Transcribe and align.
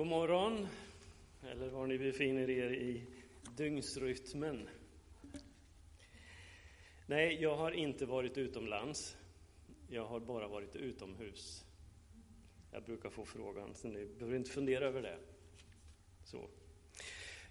God 0.00 0.06
morgon, 0.06 0.68
eller 1.50 1.68
var 1.68 1.86
ni 1.86 1.98
befinner 1.98 2.50
er 2.50 2.70
i 2.70 3.02
dygnsrytmen. 3.56 4.68
Nej, 7.06 7.42
jag 7.42 7.56
har 7.56 7.70
inte 7.70 8.06
varit 8.06 8.38
utomlands. 8.38 9.16
Jag 9.88 10.06
har 10.06 10.20
bara 10.20 10.48
varit 10.48 10.76
utomhus. 10.76 11.64
Jag 12.72 12.82
brukar 12.82 13.10
få 13.10 13.24
frågan, 13.24 13.74
så 13.74 13.88
ni 13.88 14.06
behöver 14.06 14.36
inte 14.36 14.50
fundera 14.50 14.86
över 14.86 15.02
det. 15.02 15.18
Så. 16.24 16.48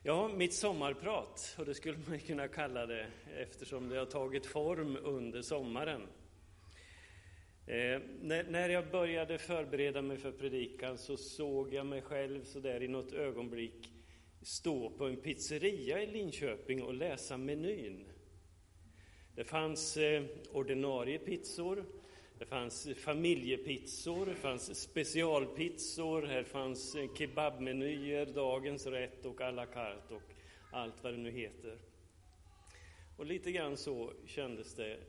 Ja, 0.03 0.27
mitt 0.27 0.53
sommarprat, 0.53 1.55
och 1.59 1.65
det 1.65 1.73
skulle 1.73 1.97
man 2.07 2.19
kunna 2.19 2.47
kalla 2.47 2.85
det 2.85 3.07
eftersom 3.37 3.89
det 3.89 3.97
har 3.97 4.05
tagit 4.05 4.45
form 4.45 4.97
under 5.03 5.41
sommaren. 5.41 6.07
Eh, 7.69 8.01
när, 8.21 8.43
när, 8.43 8.69
jag 8.69 8.91
började 8.91 9.37
förbereda 9.37 10.01
mig 10.01 10.17
för 10.17 10.31
predikan 10.31 10.97
så 10.97 11.17
såg 11.17 11.73
jag 11.73 11.85
mig 11.85 12.01
själv 12.01 12.43
så 12.43 12.59
där 12.59 12.83
i 12.83 12.87
något 12.87 13.13
ögonblick 13.13 13.91
stå 14.41 14.89
på 14.89 15.05
en 15.05 15.17
pizzeria 15.17 16.03
i 16.03 16.07
Linköping 16.07 16.83
och 16.83 16.93
läsa 16.93 17.37
menyn. 17.37 18.05
Det 19.35 19.43
fanns 19.43 19.97
eh, 19.97 20.23
ordinarie 20.51 21.19
pizzor, 21.19 21.85
det 22.39 22.45
fanns 22.45 22.87
familjepizzor, 22.97 24.25
det 24.25 24.35
fanns 24.35 24.81
specialpizzor, 24.81 26.21
här 26.21 26.43
fanns 26.43 26.95
eh, 26.95 27.13
kebabmenyer, 27.13 28.25
dagens 28.25 28.85
rätt 28.85 29.25
och 29.25 29.41
à 29.41 29.51
la 29.51 29.65
carte 29.65 30.13
och 30.13 30.33
allt 30.71 31.03
vad 31.03 31.13
det 31.13 31.17
nu 31.17 31.31
heter. 31.31 31.77
Och 33.17 33.25
lite 33.25 33.51
grann 33.51 33.77
så 33.77 34.13
kändes 34.25 34.75
det 34.75 34.99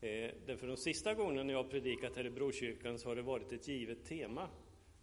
Eh, 0.00 0.30
därför 0.46 0.66
de 0.66 0.76
sista 0.76 1.14
gångerna 1.14 1.52
jag 1.52 1.62
har 1.62 1.70
predikat 1.70 2.16
här 2.16 2.26
i 2.26 2.30
Brokyrkan 2.30 2.98
så 2.98 3.08
har 3.08 3.16
det 3.16 3.22
varit 3.22 3.52
ett 3.52 3.68
givet 3.68 4.04
tema. 4.04 4.48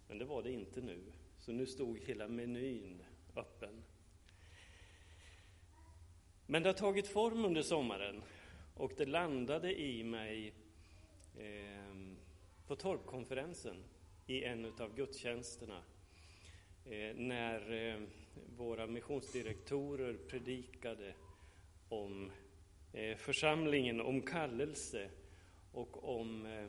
Men 0.08 0.18
det 0.18 0.24
var 0.24 0.42
det 0.42 0.52
inte 0.52 0.80
nu. 0.80 1.12
Så 1.38 1.52
nu 1.52 1.66
stod 1.66 1.98
hela 1.98 2.28
menyn 2.28 3.02
öppen. 3.36 3.82
Men 6.46 6.62
det 6.62 6.68
har 6.68 6.74
tagit 6.74 7.06
form 7.06 7.44
under 7.44 7.62
sommaren 7.62 8.22
och 8.74 8.92
det 8.96 9.06
landade 9.06 9.80
i 9.80 10.04
mig 10.04 10.52
eh, 11.38 12.14
på 12.66 12.76
torpkonferensen 12.76 13.84
i 14.26 14.44
en 14.44 14.64
av 14.64 14.94
gudstjänsterna 14.94 15.82
eh, 16.84 17.16
när 17.16 17.72
eh, 17.72 18.00
våra 18.56 18.86
missionsdirektorer 18.86 20.14
predikade 20.28 21.14
om 21.88 22.30
Eh, 22.92 23.16
församlingen 23.16 24.00
om 24.00 24.22
kallelse 24.22 25.10
och 25.72 26.18
om 26.18 26.46
eh, 26.46 26.66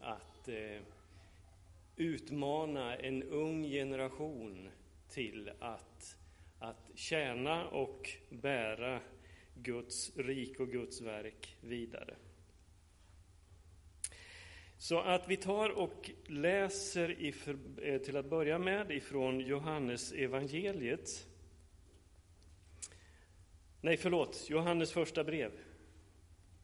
att 0.00 0.48
eh, 0.48 0.80
utmana 1.96 2.96
en 2.96 3.22
ung 3.22 3.62
generation 3.62 4.70
till 5.08 5.50
att, 5.58 6.16
att 6.58 6.90
tjäna 6.94 7.68
och 7.68 8.10
bära 8.30 9.00
Guds 9.54 10.16
rik 10.16 10.60
och 10.60 10.68
Guds 10.68 11.00
verk 11.00 11.56
vidare. 11.60 12.14
Så 14.78 15.00
att 15.00 15.28
vi 15.28 15.36
tar 15.36 15.70
och 15.70 16.10
läser 16.26 17.20
i, 17.20 17.32
till 18.04 18.16
att 18.16 18.30
börja 18.30 18.58
med 18.58 18.90
ifrån 18.90 19.40
Johannes 19.40 20.12
evangeliet 20.12 21.31
Nej, 23.84 23.96
förlåt, 23.96 24.46
Johannes 24.50 24.92
första 24.92 25.24
brev. 25.24 25.52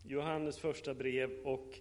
Johannes 0.04 0.58
första 0.58 0.94
brev 0.94 1.30
och 1.30 1.78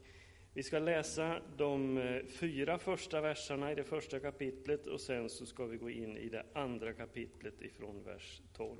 vi 0.54 0.64
ska 0.64 0.80
läsa 0.80 1.42
de 1.58 1.98
eh, 1.98 2.26
fyra 2.26 2.80
första 2.80 3.22
verserna 3.22 3.72
i 3.72 3.76
det 3.76 3.84
första 3.84 4.20
kapitlet 4.20 4.88
och 4.88 5.02
sen 5.02 5.30
så 5.30 5.46
ska 5.46 5.66
vi 5.66 5.78
gå 5.78 5.90
in 5.90 6.18
i 6.18 6.30
det 6.30 6.46
andra 6.54 6.94
kapitlet 6.94 7.62
ifrån 7.62 8.04
vers 8.04 8.42
12. 8.54 8.78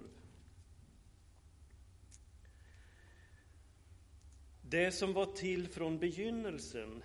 Det 4.62 4.92
som 4.92 5.14
var 5.14 5.26
till 5.26 5.68
från 5.68 6.00
begynnelsen, 6.00 7.04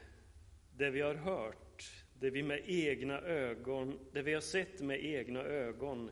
det 0.76 0.90
vi 0.90 1.00
har 1.00 1.14
hört, 1.14 2.04
det 2.20 2.30
vi 2.30 2.42
med 2.42 2.62
egna 2.66 3.20
ögon, 3.20 3.98
det 4.12 4.22
vi 4.22 4.34
har 4.34 4.40
sett 4.40 4.80
med 4.80 5.04
egna 5.04 5.42
ögon, 5.42 6.10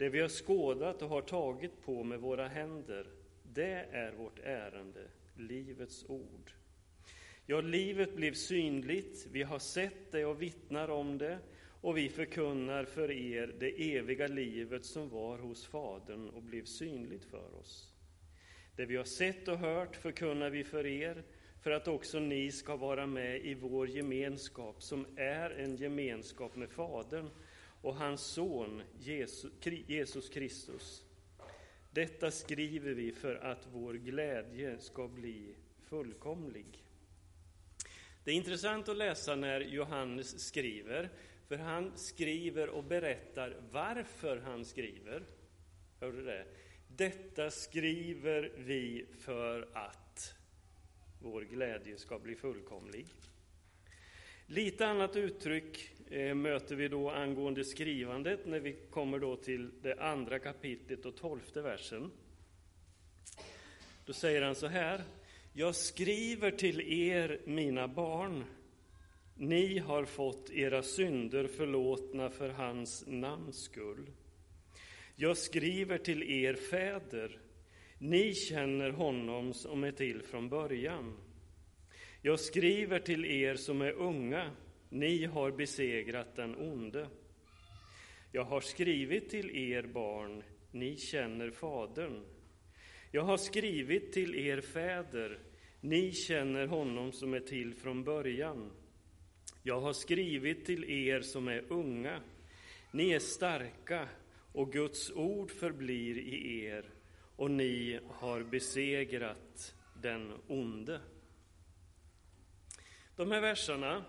det 0.00 0.08
vi 0.08 0.20
har 0.20 0.28
skådat 0.28 1.02
och 1.02 1.08
har 1.08 1.22
tagit 1.22 1.82
på 1.82 2.04
med 2.04 2.20
våra 2.20 2.48
händer, 2.48 3.06
det 3.42 3.86
är 3.92 4.12
vårt 4.12 4.38
ärende, 4.38 5.00
livets 5.36 6.04
ord. 6.08 6.52
Ja, 7.46 7.60
livet 7.60 8.16
blev 8.16 8.32
synligt, 8.32 9.26
vi 9.32 9.42
har 9.42 9.58
sett 9.58 10.12
det 10.12 10.24
och 10.24 10.42
vittnar 10.42 10.88
om 10.88 11.18
det, 11.18 11.38
och 11.80 11.96
vi 11.96 12.08
förkunnar 12.08 12.84
för 12.84 13.10
er 13.10 13.54
det 13.60 13.96
eviga 13.96 14.26
livet 14.26 14.84
som 14.84 15.08
var 15.08 15.38
hos 15.38 15.66
Fadern 15.66 16.28
och 16.28 16.42
blev 16.42 16.64
synligt 16.64 17.24
för 17.24 17.54
oss. 17.54 17.94
Det 18.76 18.86
vi 18.86 18.96
har 18.96 19.04
sett 19.04 19.48
och 19.48 19.58
hört 19.58 19.96
förkunnar 19.96 20.50
vi 20.50 20.64
för 20.64 20.86
er, 20.86 21.22
för 21.62 21.70
att 21.70 21.88
också 21.88 22.18
ni 22.18 22.52
ska 22.52 22.76
vara 22.76 23.06
med 23.06 23.44
i 23.44 23.54
vår 23.54 23.88
gemenskap, 23.88 24.82
som 24.82 25.06
är 25.16 25.50
en 25.50 25.76
gemenskap 25.76 26.56
med 26.56 26.70
Fadern 26.70 27.30
och 27.82 27.96
hans 27.96 28.20
son 28.20 28.82
Jesus 28.98 30.28
Kristus. 30.28 31.04
Detta 31.90 32.30
skriver 32.30 32.92
vi 32.92 33.12
för 33.12 33.34
att 33.34 33.68
vår 33.72 33.94
glädje 33.94 34.78
ska 34.78 35.08
bli 35.08 35.54
fullkomlig. 35.84 36.84
Det 38.24 38.30
är 38.30 38.34
intressant 38.34 38.88
att 38.88 38.96
läsa 38.96 39.36
när 39.36 39.60
Johannes 39.60 40.46
skriver, 40.46 41.10
för 41.48 41.56
han 41.56 41.92
skriver 41.96 42.68
och 42.68 42.84
berättar 42.84 43.56
varför 43.70 44.36
han 44.36 44.64
skriver. 44.64 45.22
Hör 46.00 46.12
du 46.12 46.24
det? 46.24 46.46
Detta 46.88 47.50
skriver 47.50 48.52
vi 48.56 49.06
för 49.18 49.68
att 49.72 50.34
vår 51.22 51.42
glädje 51.42 51.98
ska 51.98 52.18
bli 52.18 52.34
fullkomlig. 52.34 53.06
Lite 54.46 54.86
annat 54.86 55.16
uttryck 55.16 55.92
Eh, 56.12 56.34
möter 56.34 56.76
vi 56.76 56.88
då 56.88 57.10
angående 57.10 57.64
skrivandet 57.64 58.46
när 58.46 58.60
vi 58.60 58.76
kommer 58.90 59.18
då 59.18 59.36
till 59.36 59.70
det 59.82 59.94
andra 59.94 60.38
kapitlet 60.38 61.06
och 61.06 61.16
tolfte 61.16 61.62
versen. 61.62 62.10
Då 64.06 64.12
säger 64.12 64.42
han 64.42 64.54
så 64.54 64.66
här. 64.66 65.02
Jag 65.52 65.74
skriver 65.74 66.50
till 66.50 66.80
er, 66.80 67.40
mina 67.44 67.88
barn. 67.88 68.44
Ni 69.34 69.78
har 69.78 70.04
fått 70.04 70.50
era 70.50 70.82
synder 70.82 71.46
förlåtna 71.46 72.30
för 72.30 72.48
hans 72.48 73.04
namns 73.06 73.64
skull. 73.64 74.10
Jag 75.16 75.36
skriver 75.36 75.98
till 75.98 76.22
er 76.22 76.54
fäder. 76.54 77.38
Ni 77.98 78.34
känner 78.34 78.90
honom 78.90 79.54
som 79.54 79.84
är 79.84 79.92
till 79.92 80.22
från 80.22 80.48
början. 80.48 81.16
Jag 82.22 82.40
skriver 82.40 82.98
till 82.98 83.24
er 83.24 83.54
som 83.54 83.82
är 83.82 83.92
unga, 83.92 84.50
ni 84.90 85.24
har 85.24 85.50
besegrat 85.50 86.36
den 86.36 86.56
onde. 86.56 87.08
Jag 88.32 88.44
har 88.44 88.60
skrivit 88.60 89.30
till 89.30 89.50
er 89.50 89.82
barn, 89.82 90.42
ni 90.70 90.96
känner 90.96 91.50
Fadern. 91.50 92.24
Jag 93.10 93.22
har 93.22 93.36
skrivit 93.36 94.12
till 94.12 94.34
er 94.34 94.60
fäder, 94.60 95.38
ni 95.80 96.12
känner 96.12 96.66
honom 96.66 97.12
som 97.12 97.34
är 97.34 97.40
till 97.40 97.74
från 97.74 98.04
början. 98.04 98.70
Jag 99.62 99.80
har 99.80 99.92
skrivit 99.92 100.64
till 100.64 100.84
er 100.90 101.20
som 101.20 101.48
är 101.48 101.64
unga, 101.68 102.20
ni 102.92 103.10
är 103.10 103.18
starka 103.18 104.08
och 104.52 104.72
Guds 104.72 105.10
ord 105.10 105.50
förblir 105.50 106.18
i 106.18 106.64
er 106.64 106.84
och 107.36 107.50
ni 107.50 108.00
har 108.08 108.42
besegrat 108.42 109.74
den 110.02 110.32
onde. 110.48 111.00
De 113.16 113.30
här 113.30 113.40
verserna, 113.40 114.04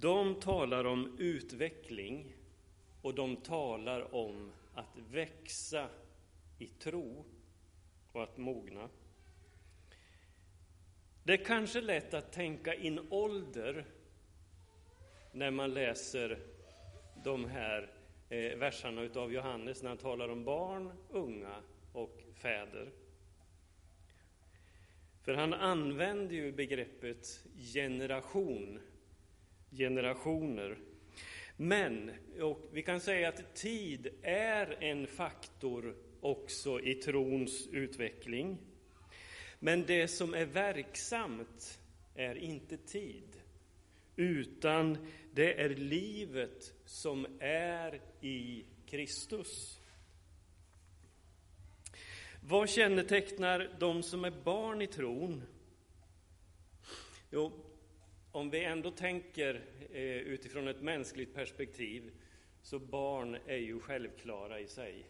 de 0.00 0.40
talar 0.40 0.84
om 0.84 1.16
utveckling 1.18 2.34
och 3.02 3.14
de 3.14 3.36
talar 3.36 4.14
om 4.14 4.52
att 4.74 4.98
växa 5.10 5.88
i 6.58 6.66
tro 6.66 7.24
och 8.12 8.22
att 8.22 8.36
mogna. 8.36 8.88
Det 11.24 11.32
är 11.32 11.44
kanske 11.44 11.80
lätt 11.80 12.14
att 12.14 12.32
tänka 12.32 12.74
in 12.74 13.06
ålder 13.10 13.84
när 15.32 15.50
man 15.50 15.74
läser 15.74 16.38
de 17.24 17.44
här 17.44 17.90
eh, 18.28 18.58
verserna 18.58 19.02
utav 19.02 19.32
Johannes 19.32 19.82
när 19.82 19.88
han 19.88 19.98
talar 19.98 20.28
om 20.28 20.44
barn, 20.44 20.92
unga 21.10 21.62
och 21.92 22.22
fäder. 22.34 22.90
För 25.22 25.34
han 25.34 25.54
använder 25.54 26.34
ju 26.34 26.52
begreppet 26.52 27.44
generation, 27.72 28.80
generationer. 29.76 30.78
Men, 31.56 32.10
och 32.40 32.68
vi 32.72 32.82
kan 32.82 33.00
säga 33.00 33.28
att 33.28 33.54
tid 33.54 34.08
är 34.22 34.82
en 34.82 35.06
faktor 35.06 35.96
också 36.20 36.80
i 36.80 36.94
trons 36.94 37.68
utveckling. 37.72 38.58
Men 39.58 39.86
det 39.86 40.08
som 40.08 40.34
är 40.34 40.44
verksamt 40.44 41.80
är 42.14 42.34
inte 42.34 42.76
tid, 42.76 43.40
utan 44.16 44.98
det 45.32 45.60
är 45.60 45.68
livet 45.68 46.74
som 46.84 47.26
är 47.40 48.00
i 48.20 48.64
Kristus. 48.86 49.80
Vad 52.40 52.68
kännetecknar 52.68 53.76
de 53.78 54.02
som 54.02 54.24
är 54.24 54.30
barn 54.44 54.82
i 54.82 54.86
tron? 54.86 55.42
Jo, 57.30 57.52
om 58.36 58.50
vi 58.50 58.64
ändå 58.64 58.90
tänker 58.90 59.54
eh, 59.92 60.02
utifrån 60.02 60.68
ett 60.68 60.82
mänskligt 60.82 61.34
perspektiv, 61.34 62.12
så 62.62 62.78
barn 62.78 63.38
är 63.46 63.56
ju 63.56 63.80
självklara 63.80 64.60
i 64.60 64.66
sig. 64.66 65.06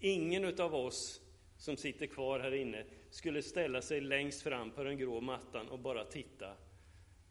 Ingen 0.00 0.60
av 0.60 0.74
oss 0.74 1.20
som 1.56 1.76
sitter 1.76 2.06
kvar 2.06 2.40
här 2.40 2.54
inne 2.54 2.84
skulle 3.10 3.42
ställa 3.42 3.82
sig 3.82 4.00
längst 4.00 4.42
fram 4.42 4.70
på 4.70 4.84
den 4.84 4.98
grå 4.98 5.20
mattan 5.20 5.68
och 5.68 5.78
bara 5.78 6.04
titta. 6.04 6.56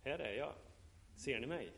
Här 0.03 0.19
är 0.19 0.33
jag. 0.33 0.53
Ser 1.15 1.39
ni 1.39 1.47
mig? 1.47 1.71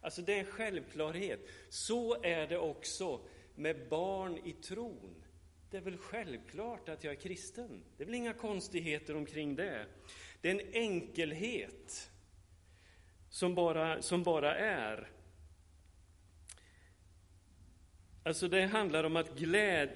Alltså, 0.00 0.22
det 0.22 0.34
är 0.34 0.38
en 0.38 0.46
självklarhet. 0.46 1.40
Så 1.68 2.22
är 2.22 2.46
det 2.46 2.58
också 2.58 3.20
med 3.54 3.88
barn 3.88 4.38
i 4.44 4.52
tron. 4.52 5.24
Det 5.70 5.76
är 5.76 5.82
väl 5.82 5.98
självklart 5.98 6.88
att 6.88 7.04
jag 7.04 7.12
är 7.12 7.20
kristen. 7.20 7.84
Det 7.96 8.04
är 8.04 8.06
väl 8.06 8.14
inga 8.14 8.34
konstigheter 8.34 9.16
omkring 9.16 9.56
det. 9.56 9.86
Det 10.44 10.50
är 10.50 10.60
en 10.60 10.74
enkelhet 10.74 12.10
som 13.28 13.54
bara, 13.54 14.02
som 14.02 14.22
bara 14.22 14.54
är. 14.56 15.08
Alltså 18.22 18.48
det 18.48 18.62
handlar 18.66 19.04
om, 19.04 19.16
att 19.16 19.38
gläd, 19.38 19.90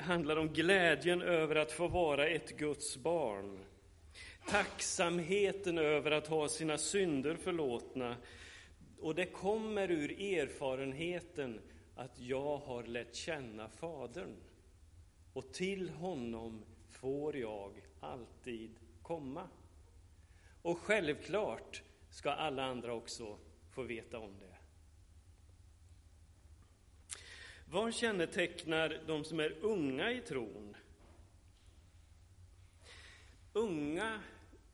handlar 0.00 0.36
om 0.36 0.48
glädjen 0.48 1.22
över 1.22 1.56
att 1.56 1.72
få 1.72 1.88
vara 1.88 2.28
ett 2.28 2.56
Guds 2.56 2.96
barn. 2.96 3.58
Tacksamheten 4.48 5.78
över 5.78 6.10
att 6.10 6.26
ha 6.26 6.48
sina 6.48 6.78
synder 6.78 7.36
förlåtna. 7.36 8.16
Och 9.00 9.14
det 9.14 9.26
kommer 9.26 9.90
ur 9.90 10.22
erfarenheten 10.22 11.60
att 11.96 12.20
jag 12.20 12.56
har 12.58 12.82
lärt 12.82 13.14
känna 13.14 13.68
Fadern. 13.68 14.36
Och 15.32 15.52
till 15.52 15.90
honom 15.90 16.64
får 16.90 17.36
jag 17.36 17.72
alltid 18.00 18.70
komma. 19.02 19.48
Och 20.64 20.78
självklart 20.78 21.82
ska 22.10 22.30
alla 22.30 22.64
andra 22.64 22.92
också 22.92 23.38
få 23.70 23.82
veta 23.82 24.18
om 24.18 24.38
det. 24.40 24.56
Vad 27.70 27.94
kännetecknar 27.94 29.02
de 29.06 29.24
som 29.24 29.40
är 29.40 29.56
unga 29.60 30.12
i 30.12 30.20
tron? 30.20 30.76
Unga 33.52 34.20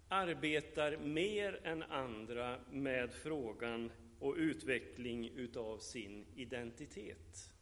arbetar 0.09 0.97
mer 0.97 1.61
än 1.65 1.83
andra 1.83 2.61
med 2.71 3.13
frågan 3.13 3.93
och 4.19 4.35
utveckling 4.37 5.29
utav 5.29 5.79
sin 5.79 6.27
identitet. 6.37 7.53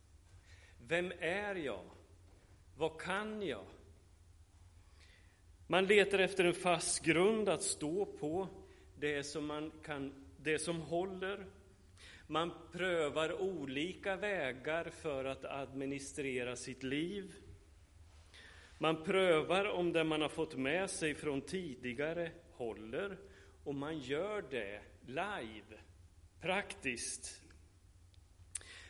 Vem 0.87 1.13
är 1.19 1.55
jag? 1.55 1.85
Vad 2.77 3.01
kan 3.01 3.43
jag? 3.43 3.67
Man 5.71 5.87
letar 5.87 6.19
efter 6.19 6.45
en 6.45 6.55
fast 6.55 7.05
grund 7.05 7.49
att 7.49 7.63
stå 7.63 8.05
på, 8.05 8.49
det 8.99 9.25
som, 9.25 9.47
man 9.47 9.73
kan, 9.85 10.13
det 10.43 10.59
som 10.59 10.81
håller. 10.81 11.47
Man 12.27 12.53
prövar 12.73 13.41
olika 13.41 14.17
vägar 14.17 14.91
för 15.03 15.25
att 15.25 15.45
administrera 15.45 16.57
sitt 16.57 16.83
liv. 16.83 17.35
Man 18.79 19.05
prövar 19.05 19.65
om 19.65 19.93
det 19.93 20.05
man 20.05 20.23
har 20.23 20.29
fått 20.29 20.57
med 20.57 20.91
sig 20.91 21.15
från 21.15 21.41
tidigare 21.41 22.31
håller, 22.53 23.19
och 23.65 23.75
man 23.75 23.99
gör 23.99 24.45
det 24.51 24.81
live, 25.07 25.81
praktiskt. 26.41 27.43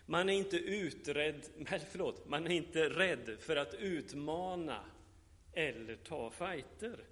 Man 0.06 0.28
är 0.28 0.34
inte 0.34 0.56
utredd, 0.56 1.48
förlåt, 1.90 2.28
man 2.28 2.46
är 2.46 2.50
inte 2.50 2.88
rädd 2.88 3.36
för 3.40 3.56
att 3.56 3.74
utmana 3.74 4.84
eller 5.58 5.96
ta 5.96 6.30
fighter. 6.30 7.04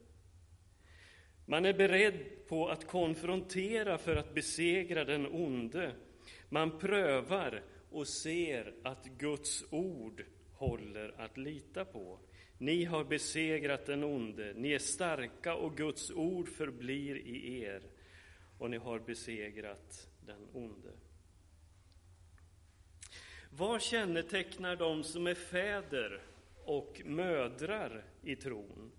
Man 1.44 1.64
är 1.64 1.72
beredd 1.72 2.46
på 2.48 2.68
att 2.68 2.86
konfrontera 2.86 3.98
för 3.98 4.16
att 4.16 4.34
besegra 4.34 5.04
den 5.04 5.26
onde. 5.26 5.92
Man 6.48 6.78
prövar 6.78 7.62
och 7.90 8.08
ser 8.08 8.74
att 8.82 9.04
Guds 9.04 9.64
ord 9.70 10.24
håller 10.52 11.20
att 11.20 11.36
lita 11.36 11.84
på. 11.84 12.18
Ni 12.58 12.84
har 12.84 13.04
besegrat 13.04 13.86
den 13.86 14.04
onde, 14.04 14.52
ni 14.56 14.72
är 14.72 14.78
starka 14.78 15.54
och 15.54 15.76
Guds 15.76 16.10
ord 16.10 16.48
förblir 16.48 17.16
i 17.16 17.62
er, 17.62 17.82
och 18.58 18.70
ni 18.70 18.76
har 18.76 18.98
besegrat 18.98 20.08
den 20.26 20.48
onde. 20.52 20.92
Vad 23.50 23.82
kännetecknar 23.82 24.76
de 24.76 25.04
som 25.04 25.26
är 25.26 25.34
fäder 25.34 26.22
och 26.66 27.02
mödrar 27.04 28.04
i 28.22 28.36
tron? 28.36 28.92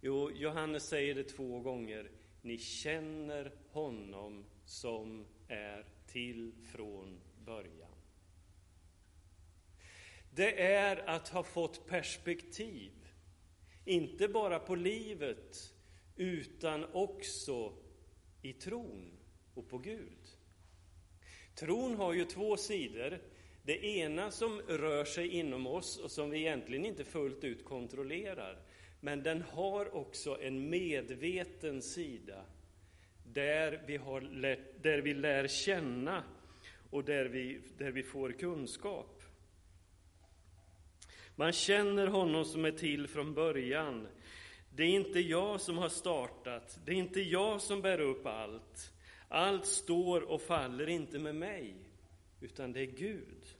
Jo, 0.00 0.30
Johannes 0.30 0.88
säger 0.88 1.14
det 1.14 1.24
två 1.24 1.60
gånger. 1.60 2.10
Ni 2.42 2.58
känner 2.58 3.52
honom 3.70 4.44
som 4.64 5.26
är 5.48 5.84
till 6.06 6.52
från 6.72 7.20
början. 7.44 7.88
Det 10.30 10.62
är 10.62 11.08
att 11.08 11.28
ha 11.28 11.42
fått 11.42 11.86
perspektiv, 11.86 12.92
inte 13.84 14.28
bara 14.28 14.58
på 14.58 14.74
livet, 14.74 15.74
utan 16.16 16.86
också 16.92 17.72
i 18.42 18.52
tron 18.52 19.18
och 19.54 19.68
på 19.68 19.78
Gud. 19.78 20.38
Tron 21.54 21.96
har 21.96 22.12
ju 22.12 22.24
två 22.24 22.56
sidor. 22.56 23.20
Det 23.68 23.86
ena 23.86 24.30
som 24.30 24.60
rör 24.60 25.04
sig 25.04 25.28
inom 25.28 25.66
oss 25.66 25.98
och 25.98 26.10
som 26.10 26.30
vi 26.30 26.38
egentligen 26.38 26.86
inte 26.86 27.04
fullt 27.04 27.44
ut 27.44 27.64
kontrollerar. 27.64 28.58
Men 29.00 29.22
den 29.22 29.42
har 29.42 29.94
också 29.94 30.40
en 30.42 30.70
medveten 30.70 31.82
sida 31.82 32.44
där 33.24 33.82
vi, 33.86 33.96
har 33.96 34.20
lärt, 34.20 34.82
där 34.82 34.98
vi 34.98 35.14
lär 35.14 35.46
känna 35.48 36.22
och 36.90 37.04
där 37.04 37.24
vi, 37.24 37.60
där 37.78 37.90
vi 37.90 38.02
får 38.02 38.32
kunskap. 38.32 39.22
Man 41.34 41.52
känner 41.52 42.06
honom 42.06 42.44
som 42.44 42.64
är 42.64 42.72
till 42.72 43.08
från 43.08 43.34
början. 43.34 44.08
Det 44.70 44.82
är 44.82 44.90
inte 44.90 45.20
jag 45.20 45.60
som 45.60 45.78
har 45.78 45.88
startat, 45.88 46.80
det 46.84 46.92
är 46.92 46.96
inte 46.96 47.20
jag 47.20 47.60
som 47.60 47.82
bär 47.82 48.00
upp 48.00 48.26
allt. 48.26 48.92
Allt 49.28 49.66
står 49.66 50.20
och 50.20 50.42
faller 50.42 50.88
inte 50.88 51.18
med 51.18 51.34
mig, 51.34 51.74
utan 52.40 52.72
det 52.72 52.80
är 52.80 52.86
Gud. 52.86 53.57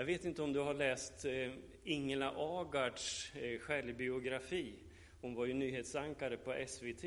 Jag 0.00 0.04
vet 0.06 0.24
inte 0.24 0.42
om 0.42 0.52
du 0.52 0.60
har 0.60 0.74
läst 0.74 1.24
eh, 1.24 1.50
Ingela 1.84 2.32
Agards 2.36 3.34
eh, 3.34 3.58
självbiografi. 3.58 4.74
Hon 5.20 5.34
var 5.34 5.46
ju 5.46 5.54
nyhetsankare 5.54 6.36
på 6.36 6.64
SVT. 6.66 7.04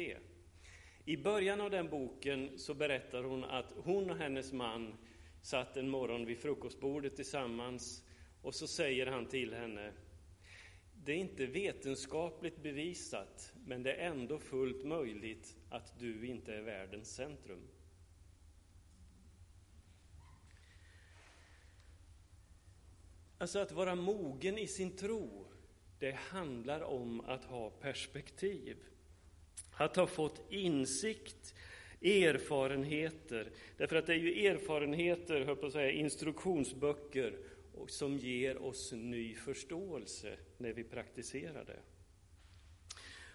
I 1.06 1.18
början 1.18 1.62
av 1.62 1.72
den 1.72 1.90
boken 1.90 2.60
så 2.60 2.74
berättar 2.74 3.24
hon 3.24 3.44
att 3.44 3.74
hon 3.84 4.10
och 4.10 4.18
hennes 4.18 4.54
man 4.54 4.94
satt 5.42 5.78
en 5.78 5.90
morgon 5.90 6.26
vid 6.26 6.38
frukostbordet 6.38 7.16
tillsammans 7.16 8.04
och 8.42 8.56
så 8.56 8.68
säger 8.68 9.06
han 9.06 9.26
till 9.26 9.54
henne 9.54 9.94
det 11.06 11.12
är 11.12 11.18
inte 11.18 11.46
vetenskapligt 11.46 12.64
bevisat, 12.64 13.54
men 13.66 13.84
det 13.84 13.94
är 13.94 14.10
ändå 14.10 14.40
fullt 14.40 14.86
möjligt 14.86 15.56
att 15.70 16.00
du 16.00 16.28
inte 16.28 16.54
är 16.54 16.62
världens 16.62 17.16
centrum. 17.16 17.68
Alltså 23.44 23.60
att 23.60 23.72
vara 23.72 23.96
mogen 23.96 24.58
i 24.58 24.68
sin 24.68 24.92
tro, 24.92 25.46
det 26.00 26.12
handlar 26.12 26.82
om 26.82 27.22
att 27.22 27.46
ha 27.46 27.70
perspektiv. 27.70 28.78
Att 29.72 29.96
ha 29.96 30.08
fått 30.08 30.42
insikt, 30.50 31.56
erfarenheter. 32.02 33.52
Därför 33.78 33.96
att 33.96 34.06
det 34.06 34.14
är 34.14 34.18
ju 34.18 34.48
erfarenheter, 34.48 35.42
höll 35.42 35.56
på 35.56 35.66
att 35.66 35.74
säga, 35.74 35.92
instruktionsböcker 35.92 37.38
som 37.88 38.18
ger 38.18 38.58
oss 38.58 38.92
ny 38.92 39.36
förståelse 39.36 40.38
när 40.58 40.74
vi 40.74 40.84
praktiserar 40.84 41.66
det. 41.66 41.80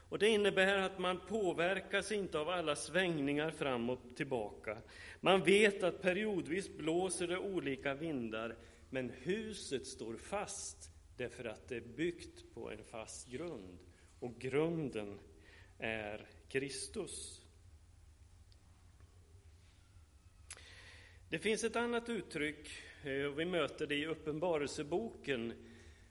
Och 0.09 0.19
Det 0.19 0.29
innebär 0.29 0.79
att 0.79 0.99
man 0.99 1.21
påverkas 1.29 2.12
inte 2.12 2.38
av 2.38 2.49
alla 2.49 2.77
svängningar 2.77 3.50
fram 3.50 3.91
och 3.91 4.00
tillbaka. 4.17 4.79
Man 5.21 5.43
vet 5.43 5.83
att 5.83 6.03
periodvis 6.03 6.77
blåser 6.77 7.27
det 7.29 7.38
olika 7.38 7.95
vindar, 7.95 8.57
men 8.90 9.11
huset 9.11 9.87
står 9.87 10.16
fast 10.16 10.90
därför 11.16 11.45
att 11.45 11.68
det 11.68 11.76
är 11.76 11.80
byggt 11.97 12.54
på 12.54 12.71
en 12.71 12.85
fast 12.85 13.28
grund. 13.28 13.78
Och 14.21 14.40
grunden 14.40 15.18
är 15.78 16.26
Kristus. 16.49 17.45
Det 21.30 21.38
finns 21.38 21.64
ett 21.64 21.76
annat 21.76 22.09
uttryck, 22.09 22.68
eh, 23.04 23.25
och 23.25 23.38
vi 23.38 23.45
möter 23.45 23.87
det 23.87 23.95
i 23.95 24.07
Uppenbarelseboken, 24.07 25.52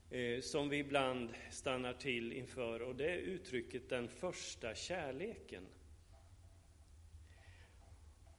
eh, 0.09 0.41
som 0.41 0.69
vi 0.69 0.77
ibland 0.77 1.29
stannar 1.51 1.93
till 1.93 2.33
inför, 2.33 2.81
och 2.81 2.95
det 2.95 3.11
är 3.11 3.17
uttrycket 3.17 3.89
den 3.89 4.07
första 4.07 4.75
kärleken. 4.75 5.63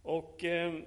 Och 0.03 0.45
eh, 0.45 0.83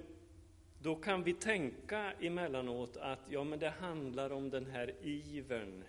då 0.82 0.96
kan 0.96 1.22
vi 1.22 1.32
tänka 1.32 2.12
emellanåt 2.12 2.96
att 2.96 3.20
ja, 3.28 3.44
men 3.44 3.58
det 3.58 3.70
handlar 3.70 4.32
om 4.32 4.50
den 4.50 4.66
här 4.66 4.94
ivern 5.02 5.84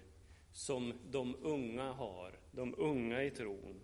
som 0.52 0.94
de 1.12 1.36
unga 1.42 1.92
har, 1.92 2.32
de 2.52 2.76
unga 2.78 3.24
i 3.24 3.32
tron. 3.32 3.82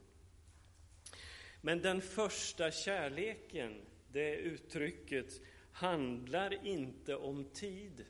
Men 1.62 1.82
den 1.82 2.02
första 2.02 2.72
kärleken, 2.72 3.82
det 4.12 4.36
uttrycket, 4.36 5.42
handlar 5.72 6.68
inte 6.68 7.16
om 7.16 7.46
tid, 7.46 8.06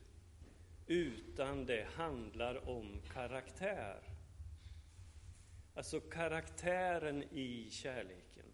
utan 0.88 1.66
det 1.66 1.88
handlar 1.96 2.70
om 2.70 3.02
karaktär. 3.14 4.00
Alltså 5.76 6.00
karaktären 6.00 7.24
i 7.24 7.70
kärleken. 7.72 8.46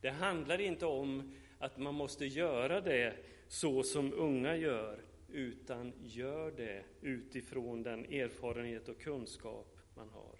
Det 0.00 0.10
handlar 0.10 0.60
inte 0.60 0.86
om 0.86 1.34
att 1.58 1.78
man 1.78 1.94
måste 1.94 2.26
göra 2.26 2.80
det 2.80 3.16
så 3.48 3.82
som 3.82 4.12
unga 4.12 4.56
gör, 4.56 5.04
utan 5.28 5.92
gör 6.02 6.50
det 6.50 6.84
utifrån 7.00 7.82
den 7.82 8.04
erfarenhet 8.04 8.88
och 8.88 9.00
kunskap 9.00 9.78
man 9.94 10.08
har. 10.08 10.38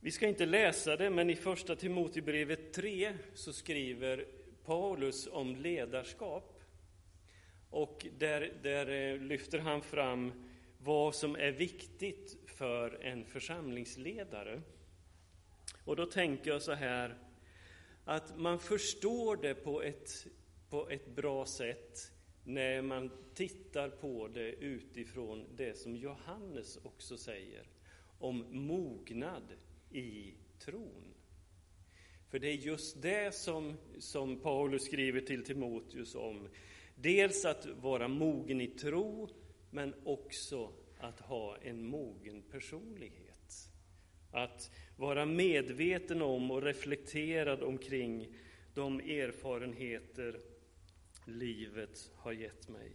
Vi 0.00 0.10
ska 0.10 0.28
inte 0.28 0.46
läsa 0.46 0.96
det, 0.96 1.10
men 1.10 1.30
i 1.30 1.36
Första 1.36 1.76
Timoteusbrevet 1.76 2.72
3 2.72 3.12
så 3.34 3.52
skriver 3.52 4.24
Paulus 4.64 5.28
om 5.32 5.56
ledarskap. 5.56 6.60
Och 7.70 8.06
där, 8.18 8.52
där 8.62 8.90
eh, 8.90 9.20
lyfter 9.20 9.58
han 9.58 9.82
fram 9.82 10.32
vad 10.78 11.14
som 11.14 11.36
är 11.36 11.52
viktigt 11.52 12.36
för 12.46 13.04
en 13.04 13.24
församlingsledare. 13.24 14.62
Och 15.84 15.96
då 15.96 16.06
tänker 16.06 16.50
jag 16.50 16.62
så 16.62 16.72
här, 16.72 17.14
att 18.04 18.38
man 18.38 18.58
förstår 18.58 19.36
det 19.36 19.54
på 19.54 19.82
ett, 19.82 20.26
på 20.70 20.88
ett 20.90 21.06
bra 21.06 21.46
sätt 21.46 22.12
när 22.44 22.82
man 22.82 23.10
tittar 23.34 23.88
på 23.88 24.28
det 24.28 24.52
utifrån 24.52 25.46
det 25.56 25.78
som 25.78 25.96
Johannes 25.96 26.76
också 26.82 27.16
säger 27.16 27.68
om 28.18 28.46
mognad 28.50 29.52
i 29.90 30.34
tron. 30.58 31.14
För 32.28 32.38
det 32.38 32.48
är 32.48 32.56
just 32.56 33.02
det 33.02 33.34
som, 33.34 33.76
som 33.98 34.40
Paulus 34.40 34.84
skriver 34.84 35.20
till 35.20 35.44
Timoteus 35.44 36.14
om. 36.14 36.48
Dels 36.94 37.44
att 37.44 37.66
vara 37.66 38.08
mogen 38.08 38.60
i 38.60 38.66
tro, 38.66 39.28
men 39.70 39.94
också 40.04 40.72
att 40.98 41.20
ha 41.20 41.56
en 41.56 41.84
mogen 41.84 42.42
personlighet. 42.42 43.70
Att 44.30 44.70
vara 45.00 45.26
medveten 45.26 46.22
om 46.22 46.50
och 46.50 46.62
reflekterad 46.62 47.62
omkring 47.62 48.28
de 48.74 49.00
erfarenheter 49.00 50.40
livet 51.24 52.10
har 52.16 52.32
gett 52.32 52.68
mig. 52.68 52.92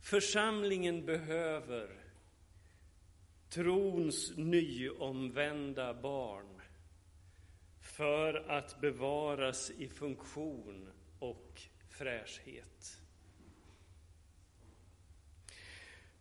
Församlingen 0.00 1.06
behöver 1.06 1.90
trons 3.48 4.32
nyomvända 4.36 5.94
barn 5.94 6.60
för 7.80 8.34
att 8.34 8.80
bevaras 8.80 9.70
i 9.70 9.88
funktion 9.88 10.88
och 11.18 11.60
fräschhet. 11.88 13.00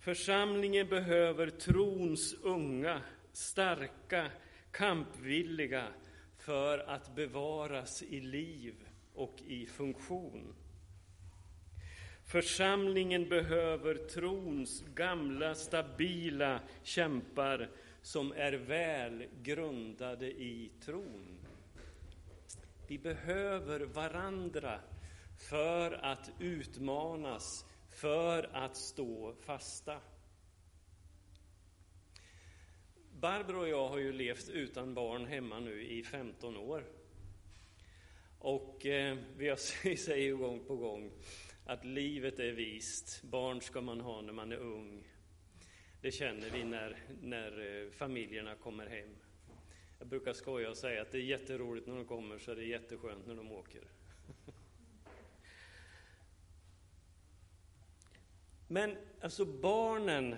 Församlingen 0.07 0.87
behöver 0.87 1.49
trons 1.49 2.33
unga, 2.41 3.01
starka, 3.31 4.31
kampvilliga 4.71 5.87
för 6.37 6.79
att 6.79 7.15
bevaras 7.15 8.03
i 8.03 8.19
liv 8.19 8.75
och 9.13 9.35
i 9.47 9.65
funktion. 9.65 10.55
Församlingen 12.25 13.29
behöver 13.29 13.95
trons 13.95 14.83
gamla, 14.95 15.55
stabila 15.55 16.59
kämpar 16.83 17.69
som 18.01 18.31
är 18.31 18.53
väl 18.53 19.25
grundade 19.43 20.27
i 20.27 20.71
tron. 20.85 21.39
Vi 22.87 22.97
behöver 22.97 23.79
varandra 23.79 24.79
för 25.49 25.91
att 25.91 26.31
utmanas 26.39 27.65
för 27.97 28.49
att 28.53 28.77
stå 28.77 29.33
fasta. 29.33 30.01
Barbro 33.11 33.59
och 33.59 33.69
jag 33.69 33.89
har 33.89 33.97
ju 33.97 34.13
levt 34.13 34.49
utan 34.49 34.93
barn 34.93 35.25
hemma 35.25 35.59
nu 35.59 35.83
i 35.83 36.03
15 36.03 36.57
år. 36.57 36.83
Och 38.39 38.85
eh, 38.85 39.17
vi 39.37 39.97
säger 39.97 40.25
ju 40.25 40.37
gång 40.37 40.65
på 40.65 40.75
gång 40.75 41.11
att 41.65 41.85
livet 41.85 42.39
är 42.39 42.51
vist, 42.51 43.23
barn 43.23 43.61
ska 43.61 43.81
man 43.81 44.01
ha 44.01 44.21
när 44.21 44.33
man 44.33 44.51
är 44.51 44.57
ung. 44.57 45.07
Det 46.01 46.11
känner 46.11 46.49
vi 46.49 46.63
när, 46.63 46.97
när 47.21 47.83
eh, 47.85 47.91
familjerna 47.91 48.55
kommer 48.55 48.87
hem. 48.87 49.15
Jag 49.99 50.07
brukar 50.07 50.33
skoja 50.33 50.69
och 50.69 50.77
säga 50.77 51.01
att 51.01 51.11
det 51.11 51.17
är 51.17 51.21
jätteroligt 51.21 51.87
när 51.87 51.95
de 51.95 52.05
kommer, 52.05 52.39
så 52.39 52.51
är 52.51 52.55
det 52.55 52.65
jätteskönt 52.65 53.27
när 53.27 53.35
de 53.35 53.51
åker. 53.51 53.83
Men 58.67 58.97
alltså 59.21 59.45
barnen 59.45 60.33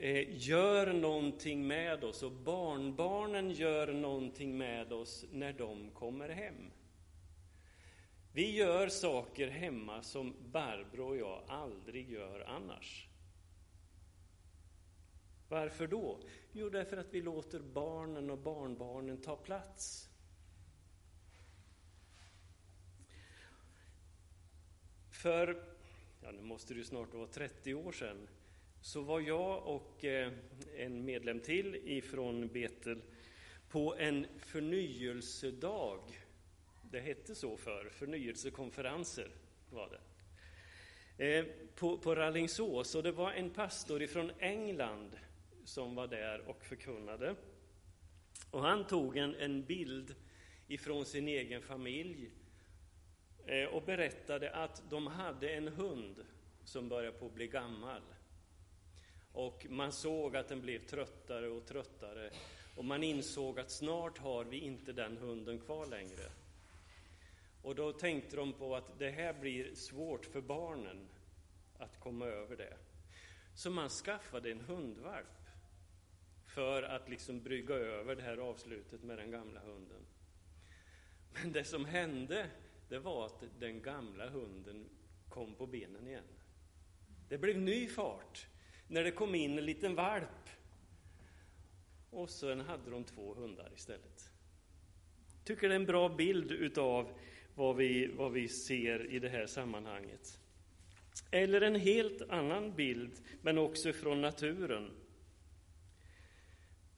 eh, 0.00 0.48
gör 0.48 0.92
någonting 0.92 1.66
med 1.66 2.04
oss 2.04 2.22
och 2.22 2.32
barnbarnen 2.32 3.50
gör 3.50 3.92
någonting 3.92 4.58
med 4.58 4.92
oss 4.92 5.24
när 5.32 5.52
de 5.52 5.90
kommer 5.90 6.28
hem. 6.28 6.70
Vi 8.32 8.56
gör 8.56 8.88
saker 8.88 9.48
hemma 9.48 10.02
som 10.02 10.36
Barbro 10.52 11.08
och 11.08 11.16
jag 11.16 11.42
aldrig 11.48 12.10
gör 12.10 12.40
annars. 12.40 13.08
Varför 15.48 15.86
då? 15.86 16.20
Jo, 16.52 16.70
därför 16.70 16.96
att 16.96 17.14
vi 17.14 17.22
låter 17.22 17.60
barnen 17.60 18.30
och 18.30 18.38
barnbarnen 18.38 19.22
ta 19.22 19.36
plats. 19.36 20.08
För 25.10 25.67
ja, 26.28 26.32
nu 26.32 26.42
måste 26.42 26.74
det 26.74 26.78
ju 26.78 26.84
snart 26.84 27.14
vara 27.14 27.26
30 27.26 27.74
år 27.74 27.92
sedan, 27.92 28.28
så 28.80 29.00
var 29.00 29.20
jag 29.20 29.66
och 29.66 30.04
eh, 30.04 30.32
en 30.76 31.04
medlem 31.04 31.40
till 31.40 31.74
ifrån 31.84 32.48
Betel 32.48 33.02
på 33.68 33.96
en 33.96 34.26
förnyelsedag. 34.38 36.00
Det 36.90 37.00
hette 37.00 37.34
så 37.34 37.56
för 37.56 37.90
förnyelsekonferenser 37.90 39.30
var 39.70 39.90
det. 39.90 41.38
Eh, 41.38 41.44
på, 41.74 41.98
på 41.98 42.14
Rallingsås, 42.14 42.94
och 42.94 43.02
det 43.02 43.12
var 43.12 43.32
en 43.32 43.50
pastor 43.50 44.02
ifrån 44.02 44.32
England 44.38 45.10
som 45.64 45.94
var 45.94 46.06
där 46.06 46.48
och 46.48 46.64
förkunnade. 46.64 47.34
Och 48.50 48.62
han 48.62 48.86
tog 48.86 49.16
en, 49.16 49.34
en 49.34 49.64
bild 49.64 50.14
ifrån 50.66 51.04
sin 51.04 51.28
egen 51.28 51.62
familj 51.62 52.30
Eh, 52.30 52.47
Eh, 53.48 53.64
och 53.64 53.82
berättade 53.82 54.50
att 54.50 54.82
de 54.90 55.06
hade 55.06 55.48
en 55.48 55.68
hund 55.68 56.24
som 56.64 56.88
började 56.88 57.18
på 57.18 57.28
bli 57.28 57.46
gammal. 57.46 58.02
Och 59.32 59.66
man 59.68 59.92
såg 59.92 60.36
att 60.36 60.48
den 60.48 60.60
blev 60.60 60.78
tröttare 60.78 61.48
och 61.48 61.66
tröttare 61.66 62.30
och 62.76 62.84
man 62.84 63.02
insåg 63.02 63.60
att 63.60 63.70
snart 63.70 64.18
har 64.18 64.44
vi 64.44 64.58
inte 64.58 64.92
den 64.92 65.16
hunden 65.16 65.58
kvar 65.58 65.86
längre. 65.86 66.30
Och 67.62 67.74
då 67.74 67.92
tänkte 67.92 68.36
de 68.36 68.52
på 68.52 68.76
att 68.76 68.98
det 68.98 69.10
här 69.10 69.32
blir 69.32 69.74
svårt 69.74 70.26
för 70.26 70.40
barnen 70.40 71.08
att 71.78 72.00
komma 72.00 72.26
över 72.26 72.56
det. 72.56 72.76
Så 73.54 73.70
man 73.70 73.88
skaffade 73.88 74.50
en 74.50 74.60
hundvalp 74.60 75.48
för 76.46 76.82
att 76.82 77.08
liksom 77.08 77.42
brygga 77.42 77.74
över 77.74 78.16
det 78.16 78.22
här 78.22 78.36
avslutet 78.36 79.02
med 79.02 79.18
den 79.18 79.30
gamla 79.30 79.60
hunden. 79.60 80.06
Men 81.32 81.52
det 81.52 81.64
som 81.64 81.84
hände 81.84 82.50
det 82.88 82.98
var 82.98 83.26
att 83.26 83.44
den 83.58 83.82
gamla 83.82 84.28
hunden 84.28 84.88
kom 85.28 85.54
på 85.54 85.66
benen 85.66 86.06
igen. 86.06 86.24
Det 87.28 87.38
blev 87.38 87.58
ny 87.58 87.88
fart 87.88 88.46
när 88.88 89.04
det 89.04 89.10
kom 89.10 89.34
in 89.34 89.58
en 89.58 89.64
liten 89.64 89.94
valp. 89.94 90.48
Och 92.10 92.30
sen 92.30 92.60
hade 92.60 92.90
de 92.90 93.04
två 93.04 93.34
hundar 93.34 93.72
istället. 93.74 94.32
Tycker 95.44 95.68
det 95.68 95.74
är 95.74 95.80
en 95.80 95.86
bra 95.86 96.08
bild 96.08 96.52
utav 96.52 97.18
vad 97.54 97.76
vi, 97.76 98.06
vad 98.06 98.32
vi 98.32 98.48
ser 98.48 99.10
i 99.10 99.18
det 99.18 99.28
här 99.28 99.46
sammanhanget. 99.46 100.40
Eller 101.30 101.60
en 101.60 101.74
helt 101.74 102.22
annan 102.22 102.74
bild, 102.74 103.12
men 103.42 103.58
också 103.58 103.92
från 103.92 104.20
naturen. 104.20 104.90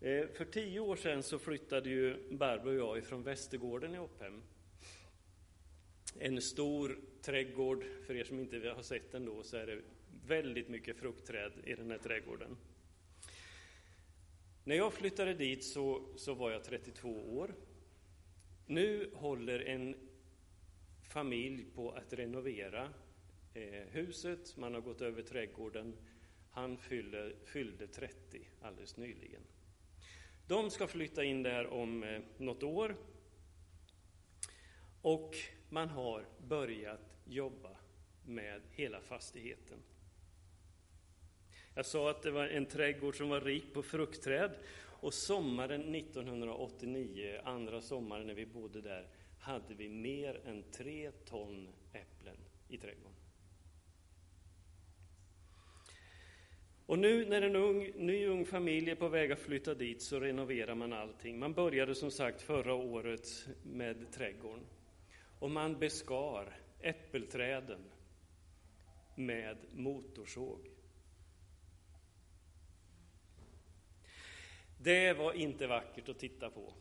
Eh, 0.01 0.29
för 0.29 0.45
tio 0.45 0.81
år 0.81 0.97
sedan 0.97 1.23
så 1.23 1.39
flyttade 1.39 1.91
ju 1.91 2.37
Barbro 2.37 2.71
och 2.71 2.77
jag 2.77 2.99
ifrån 2.99 3.23
Västergården 3.23 3.95
i 3.95 3.99
Opphem 3.99 4.43
en 6.19 6.43
stor 6.43 6.99
trädgård. 7.23 7.85
För 8.07 8.15
er 8.15 8.25
som 8.25 8.39
inte 8.39 8.73
har 8.77 8.83
sett 8.83 9.13
den 9.13 9.25
då 9.25 9.43
så 9.43 9.57
är 9.57 9.67
det 9.67 9.81
väldigt 10.27 10.69
mycket 10.69 10.97
fruktträd 10.97 11.53
i 11.65 11.75
den 11.75 11.91
här 11.91 11.99
trädgården. 11.99 12.57
När 14.65 14.77
jag 14.77 14.93
flyttade 14.93 15.35
dit 15.35 15.65
så, 15.65 16.07
så 16.17 16.35
var 16.35 16.51
jag 16.51 16.65
32 16.65 17.39
år. 17.39 17.55
Nu 18.67 19.11
håller 19.15 19.59
en 19.59 19.95
familj 21.03 21.65
på 21.75 21.91
att 21.91 22.13
renovera 22.13 22.93
eh, 23.55 23.87
huset, 23.91 24.57
man 24.57 24.75
har 24.75 24.81
gått 24.81 25.01
över 25.01 25.23
trädgården. 25.23 25.97
Han 26.51 26.79
fyllde, 26.79 27.33
fyllde 27.45 27.87
30 27.87 28.49
alldeles 28.61 28.97
nyligen. 28.97 29.43
De 30.47 30.71
ska 30.71 30.87
flytta 30.87 31.25
in 31.25 31.43
där 31.43 31.67
om 31.67 32.03
eh, 32.03 32.21
något 32.39 32.63
år. 32.63 32.97
Och 35.03 35.37
man 35.71 35.89
har 35.89 36.25
börjat 36.49 37.17
jobba 37.25 37.71
med 38.27 38.61
hela 38.71 39.01
fastigheten. 39.01 39.79
Jag 41.75 41.87
sa 41.87 42.11
att 42.11 42.23
det 42.23 42.31
var 42.31 42.47
en 42.47 42.67
trädgård 42.67 43.17
som 43.17 43.29
var 43.29 43.41
rik 43.41 43.75
på 43.75 43.83
fruktträd 43.83 44.51
och 45.01 45.15
sommaren 45.15 45.95
1989, 45.95 47.41
andra 47.45 47.81
sommaren 47.81 48.27
när 48.27 48.35
vi 48.35 48.47
bodde 48.47 48.81
där, 48.81 49.09
hade 49.39 49.75
vi 49.75 49.89
mer 49.89 50.41
än 50.47 50.63
tre 50.63 51.11
ton 51.11 51.69
äpplen 51.93 52.37
i 52.69 52.77
trädgården. 52.77 53.15
Och 56.87 56.99
nu 56.99 57.27
när 57.27 57.43
en 57.43 57.57
ung, 57.57 57.93
ny 57.97 58.27
ung 58.27 58.47
familj 58.47 58.91
är 58.91 58.95
på 58.95 59.09
väg 59.09 59.33
att 59.33 59.41
flytta 59.41 59.75
dit 59.75 60.03
så 60.03 60.21
renoverar 60.21 60.75
man 60.75 60.93
allting. 60.93 61.39
Man 61.39 61.53
började 61.53 61.95
som 61.95 62.11
sagt 62.11 62.43
förra 62.43 62.75
året 62.75 63.49
med 63.63 64.13
trädgården. 64.13 64.65
Och 65.41 65.51
man 65.51 65.79
beskar 65.79 66.57
äppelträden 66.81 67.91
med 69.15 69.57
motorsåg. 69.73 70.71
Det 74.79 75.13
var 75.13 75.33
inte 75.33 75.67
vackert 75.67 76.09
att 76.09 76.19
titta 76.19 76.51
på. 76.51 76.75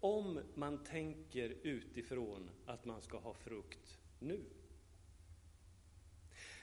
Om 0.00 0.40
man 0.54 0.84
tänker 0.84 1.56
utifrån 1.62 2.50
att 2.66 2.84
man 2.84 3.02
ska 3.02 3.18
ha 3.18 3.34
frukt 3.34 3.98
nu. 4.18 4.44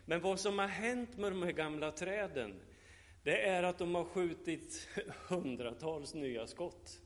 Men 0.06 0.22
vad 0.22 0.40
som 0.40 0.60
har 0.60 0.68
hänt 0.68 1.18
med 1.18 1.32
de 1.32 1.44
här 1.44 1.52
gamla 1.52 1.92
träden, 1.92 2.62
det 3.24 3.42
är 3.42 3.64
att 3.64 3.78
de 3.78 3.96
har 3.96 4.06
skjutit 4.06 4.88
hundratals 5.28 6.14
nya 6.14 6.48
skott. 6.48 7.02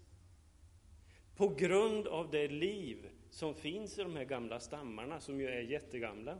På 1.39 1.47
grund 1.47 2.07
av 2.07 2.31
det 2.31 2.47
liv 2.47 3.09
som 3.29 3.55
finns 3.55 3.99
i 3.99 4.03
de 4.03 4.15
här 4.15 4.23
gamla 4.23 4.59
stammarna, 4.59 5.19
som 5.19 5.41
ju 5.41 5.47
är 5.47 5.61
jättegamla. 5.61 6.37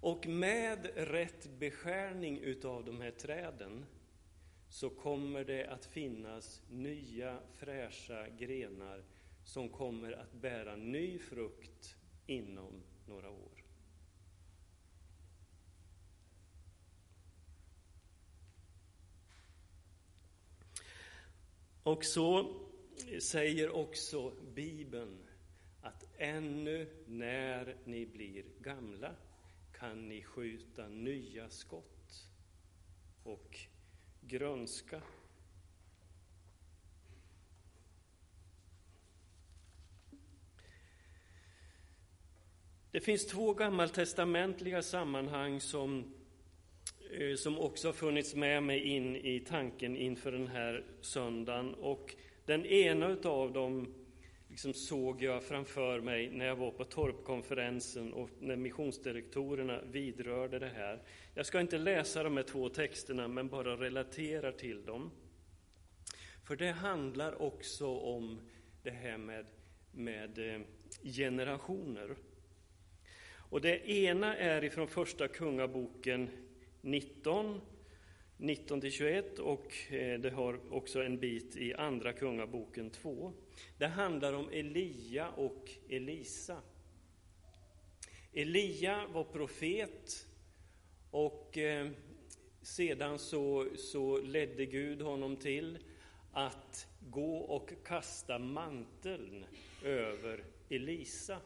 Och 0.00 0.26
med 0.26 0.90
rätt 0.94 1.48
beskärning 1.58 2.38
utav 2.38 2.84
de 2.84 3.00
här 3.00 3.10
träden 3.10 3.86
så 4.68 4.90
kommer 4.90 5.44
det 5.44 5.66
att 5.66 5.86
finnas 5.86 6.62
nya 6.70 7.38
fräscha 7.56 8.28
grenar 8.28 9.04
som 9.44 9.68
kommer 9.68 10.12
att 10.12 10.32
bära 10.32 10.76
ny 10.76 11.18
frukt 11.18 11.96
inom 12.26 12.82
några 13.06 13.30
år. 13.30 13.64
Och 21.82 22.04
så 22.04 22.59
säger 23.20 23.70
också 23.70 24.32
Bibeln 24.54 25.18
att 25.80 26.04
ännu 26.18 26.86
när 27.06 27.76
ni 27.84 28.06
blir 28.06 28.44
gamla 28.60 29.14
kan 29.72 30.08
ni 30.08 30.22
skjuta 30.22 30.88
nya 30.88 31.50
skott 31.50 32.24
och 33.22 33.58
grönska. 34.20 35.02
Det 42.90 43.00
finns 43.00 43.26
två 43.26 43.54
gammaltestamentliga 43.54 44.82
sammanhang 44.82 45.60
som, 45.60 46.14
eh, 47.10 47.36
som 47.36 47.58
också 47.58 47.88
har 47.88 47.92
funnits 47.92 48.34
med 48.34 48.62
mig 48.62 48.80
in 48.80 49.16
i 49.16 49.40
tanken 49.40 49.96
inför 49.96 50.32
den 50.32 50.48
här 50.48 50.84
söndagen. 51.00 51.74
Och 51.74 52.14
den 52.46 52.66
ena 52.66 53.16
av 53.24 53.52
dem 53.52 53.94
liksom 54.48 54.72
såg 54.72 55.22
jag 55.22 55.42
framför 55.42 56.00
mig 56.00 56.30
när 56.30 56.46
jag 56.46 56.56
var 56.56 56.70
på 56.70 56.84
Torpkonferensen 56.84 58.12
och 58.12 58.30
när 58.40 58.56
missionsdirektorerna 58.56 59.80
vidrörde 59.82 60.58
det 60.58 60.68
här. 60.68 61.02
Jag 61.34 61.46
ska 61.46 61.60
inte 61.60 61.78
läsa 61.78 62.22
de 62.22 62.36
här 62.36 62.44
två 62.44 62.68
texterna, 62.68 63.28
men 63.28 63.48
bara 63.48 63.76
relatera 63.76 64.52
till 64.52 64.84
dem. 64.84 65.10
För 66.46 66.56
det 66.56 66.70
handlar 66.70 67.42
också 67.42 67.86
om 67.86 68.40
det 68.82 68.90
här 68.90 69.18
med, 69.18 69.46
med 69.92 70.54
eh, 70.54 70.60
generationer. 71.02 72.16
Och 73.50 73.60
det 73.60 73.90
ena 73.90 74.36
är 74.36 74.64
ifrån 74.64 74.88
Första 74.88 75.28
Kungaboken 75.28 76.30
19, 76.80 77.60
19 78.42 78.90
21 78.90 79.38
och 79.38 79.92
eh, 79.92 80.20
det 80.20 80.30
har 80.30 80.60
också 80.74 81.02
en 81.02 81.18
bit 81.18 81.56
i 81.56 81.74
Andra 81.74 82.12
Kungaboken 82.12 82.90
2. 82.90 83.32
Det 83.78 83.86
handlar 83.86 84.32
om 84.32 84.48
Elia 84.52 85.30
och 85.30 85.70
Elisa. 85.88 86.62
Elia 88.32 89.06
var 89.12 89.24
profet 89.24 90.26
och 91.10 91.58
eh, 91.58 91.90
sedan 92.62 93.18
så, 93.18 93.68
så 93.76 94.18
ledde 94.18 94.66
Gud 94.66 95.02
honom 95.02 95.36
till 95.36 95.78
att 96.32 96.86
gå 97.00 97.36
och 97.36 97.70
kasta 97.84 98.38
manteln 98.38 99.44
över 99.84 100.44
Elisa. 100.68 101.40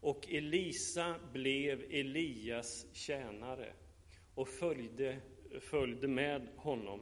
Och 0.00 0.28
Elisa 0.28 1.14
blev 1.32 1.84
Elias 1.90 2.86
tjänare 2.92 3.72
och 4.38 4.48
följde, 4.48 5.16
följde 5.60 6.08
med 6.08 6.48
honom. 6.56 7.00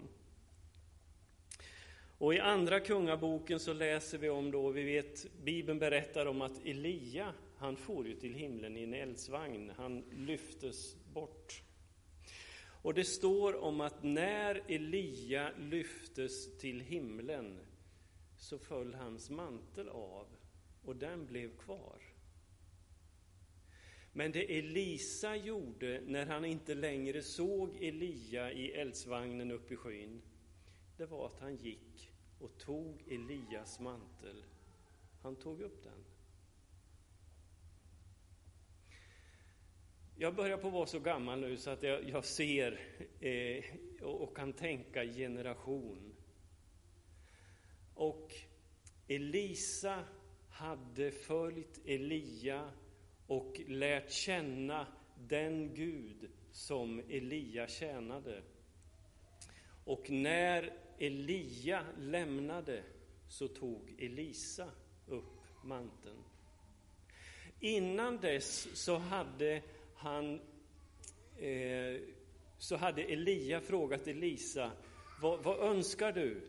Och 2.18 2.34
i 2.34 2.38
Andra 2.38 2.80
Kungaboken 2.80 3.60
så 3.60 3.72
läser 3.72 4.18
vi 4.18 4.28
om 4.28 4.50
då, 4.50 4.70
vi 4.70 4.82
vet, 4.82 5.26
Bibeln 5.44 5.78
berättar 5.78 6.26
om 6.26 6.42
att 6.42 6.66
Elia, 6.66 7.34
han 7.56 7.76
for 7.76 8.06
ju 8.06 8.14
till 8.14 8.34
himlen 8.34 8.76
i 8.76 8.82
en 8.82 8.94
eldsvagn, 8.94 9.72
han 9.76 10.04
lyftes 10.10 10.96
bort. 11.14 11.62
Och 12.82 12.94
det 12.94 13.04
står 13.04 13.56
om 13.56 13.80
att 13.80 14.02
när 14.02 14.62
Elia 14.68 15.52
lyftes 15.58 16.58
till 16.58 16.80
himlen 16.80 17.58
så 18.38 18.58
föll 18.58 18.94
hans 18.94 19.30
mantel 19.30 19.88
av 19.88 20.26
och 20.84 20.96
den 20.96 21.26
blev 21.26 21.56
kvar. 21.56 22.05
Men 24.16 24.32
det 24.32 24.58
Elisa 24.58 25.36
gjorde 25.36 26.00
när 26.06 26.26
han 26.26 26.44
inte 26.44 26.74
längre 26.74 27.22
såg 27.22 27.82
Elia 27.82 28.52
i 28.52 28.70
eldsvagnen 28.70 29.50
uppe 29.50 29.74
i 29.74 29.76
skyn, 29.76 30.22
det 30.96 31.06
var 31.06 31.26
att 31.26 31.40
han 31.40 31.56
gick 31.56 32.10
och 32.40 32.58
tog 32.58 33.02
Elias 33.08 33.80
mantel. 33.80 34.44
Han 35.22 35.36
tog 35.36 35.60
upp 35.60 35.84
den. 35.84 36.04
Jag 40.16 40.34
börjar 40.34 40.56
på 40.56 40.66
att 40.66 40.72
vara 40.72 40.86
så 40.86 41.00
gammal 41.00 41.40
nu 41.40 41.56
så 41.56 41.70
att 41.70 41.82
jag, 41.82 42.08
jag 42.08 42.24
ser 42.24 42.80
eh, 43.20 43.64
och 44.02 44.36
kan 44.36 44.52
tänka 44.52 45.04
generation. 45.04 46.14
Och 47.94 48.32
Elisa 49.08 50.04
hade 50.48 51.10
följt 51.10 51.80
Elia 51.86 52.70
och 53.26 53.60
lärt 53.66 54.10
känna 54.10 54.86
den 55.28 55.74
Gud 55.74 56.30
som 56.52 57.02
Elia 57.08 57.68
tjänade. 57.68 58.42
Och 59.84 60.10
när 60.10 60.72
Elia 60.98 61.84
lämnade 61.98 62.82
så 63.28 63.48
tog 63.48 63.94
Elisa 63.98 64.70
upp 65.06 65.64
manteln. 65.64 66.22
Innan 67.60 68.16
dess 68.16 68.68
så 68.84 68.96
hade 68.96 69.62
han 69.94 70.40
eh, 71.38 72.00
så 72.58 72.76
hade 72.76 73.02
Elia 73.02 73.60
frågat 73.60 74.06
Elisa, 74.06 74.72
vad, 75.20 75.42
vad 75.42 75.58
önskar 75.58 76.12
du 76.12 76.40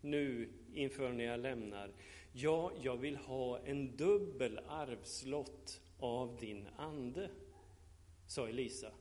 nu 0.00 0.48
inför 0.74 1.12
när 1.12 1.24
jag 1.24 1.40
lämnar? 1.40 1.90
Ja, 2.32 2.72
jag 2.82 2.96
vill 2.96 3.16
ha 3.16 3.58
en 3.58 3.96
dubbel 3.96 4.60
arvslott 4.68 5.80
av 6.02 6.36
din 6.40 6.68
ande, 6.76 7.30
sa 8.26 8.48
Elisa. 8.48 8.92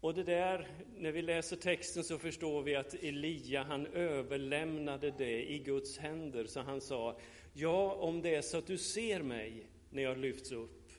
Och 0.00 0.14
det 0.14 0.22
där, 0.22 0.68
när 0.96 1.12
vi 1.12 1.22
läser 1.22 1.56
texten 1.56 2.04
så 2.04 2.18
förstår 2.18 2.62
vi 2.62 2.74
att 2.74 2.94
Elia, 2.94 3.62
han 3.62 3.86
överlämnade 3.86 5.10
det 5.10 5.52
i 5.52 5.58
Guds 5.58 5.98
händer, 5.98 6.46
så 6.46 6.60
han 6.60 6.80
sa, 6.80 7.18
ja, 7.52 7.94
om 7.94 8.22
det 8.22 8.34
är 8.34 8.42
så 8.42 8.58
att 8.58 8.66
du 8.66 8.78
ser 8.78 9.22
mig 9.22 9.66
när 9.90 10.02
jag 10.02 10.18
lyfts 10.18 10.52
upp, 10.52 10.92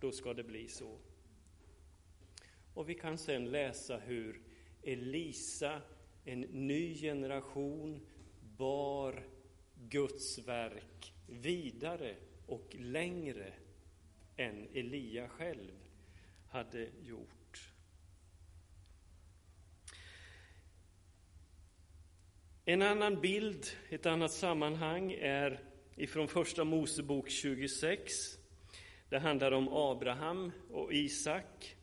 då 0.00 0.12
ska 0.12 0.34
det 0.34 0.44
bli 0.44 0.68
så. 0.68 0.98
Och 2.74 2.88
vi 2.88 2.94
kan 2.94 3.18
sedan 3.18 3.50
läsa 3.50 3.96
hur 3.96 4.40
Elisa, 4.82 5.82
en 6.24 6.40
ny 6.40 6.94
generation, 6.94 8.06
bar 8.56 9.26
Guds 9.74 10.38
verk 10.38 11.12
vidare 11.26 12.16
och 12.46 12.76
längre 12.78 13.52
än 14.36 14.68
Elia 14.74 15.28
själv 15.28 15.72
hade 16.48 16.88
gjort. 17.02 17.72
En 22.64 22.82
annan 22.82 23.20
bild, 23.20 23.66
ett 23.88 24.06
annat 24.06 24.32
sammanhang 24.32 25.12
är 25.12 25.60
ifrån 25.96 26.28
Första 26.28 26.64
Mosebok 26.64 27.30
26. 27.30 28.12
Det 29.08 29.18
handlar 29.18 29.52
om 29.52 29.68
Abraham 29.68 30.52
och 30.70 30.92
Isak. 30.92 31.76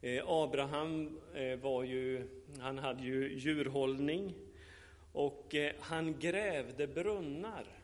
Eh, 0.00 0.22
Abraham 0.26 1.20
eh, 1.34 1.56
var 1.56 1.84
ju, 1.84 2.28
han 2.60 2.78
hade 2.78 3.02
ju 3.02 3.38
djurhållning 3.38 4.34
och 5.12 5.54
eh, 5.54 5.72
han 5.80 6.18
grävde 6.18 6.86
brunnar 6.86 7.77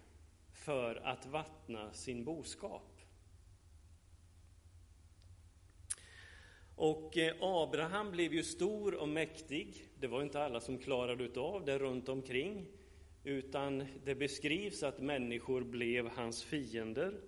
för 0.64 0.94
att 1.05 1.27
vattna 1.27 1.92
sin 1.92 2.24
boskap. 2.24 3.00
Och 6.77 7.16
eh, 7.16 7.35
Abraham 7.40 8.11
blev 8.11 8.35
ju 8.35 8.42
stor 8.42 8.94
och 8.94 9.09
mäktig. 9.09 9.88
Det 9.98 10.07
var 10.07 10.22
inte 10.22 10.42
alla 10.42 10.61
som 10.61 10.79
klarade 10.79 11.40
av 11.40 11.64
det 11.64 11.79
runt 11.79 12.09
omkring, 12.09 12.66
utan 13.24 13.87
det 14.05 14.14
beskrivs 14.14 14.83
att 14.83 15.00
människor 15.00 15.61
blev 15.61 16.09
hans 16.09 16.42
fiender. 16.42 17.20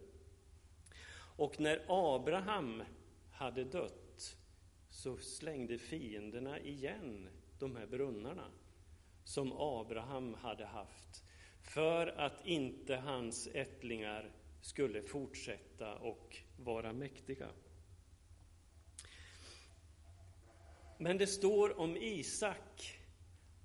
Och 1.37 1.61
när 1.61 1.85
Abraham 1.88 2.83
hade 3.31 3.64
dött 3.64 4.37
så 4.90 5.16
slängde 5.16 5.79
fienderna 5.79 6.61
igen 6.61 7.29
de 7.59 7.77
här 7.77 7.87
brunnarna 7.87 8.51
som 9.25 9.53
Abraham 9.53 10.35
hade 10.35 10.66
haft 10.66 11.26
för 11.66 12.07
att 12.07 12.46
inte 12.46 12.96
hans 12.96 13.48
ättlingar 13.55 14.31
skulle 14.61 15.02
fortsätta 15.02 15.94
och 15.94 16.37
vara 16.57 16.92
mäktiga. 16.92 17.48
Men 20.98 21.18
det 21.18 21.26
står 21.26 21.79
om 21.81 21.96
Isak 21.96 22.98